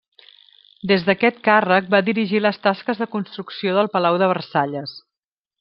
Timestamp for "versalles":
4.37-5.01